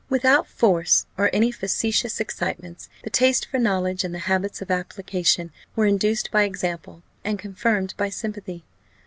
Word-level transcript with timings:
Without 0.09 0.47
force 0.47 1.05
or 1.15 1.29
any 1.31 1.51
factitious 1.51 2.19
excitements, 2.19 2.89
the 3.03 3.11
taste 3.11 3.45
for 3.45 3.59
knowledge, 3.59 4.03
and 4.03 4.15
the 4.15 4.25
habits 4.25 4.59
of 4.59 4.71
application, 4.71 5.51
were 5.75 5.85
induced 5.85 6.31
by 6.31 6.41
example, 6.41 7.03
and 7.23 7.37
confirmed 7.37 7.93
by 7.97 8.09
sympathy. 8.09 8.63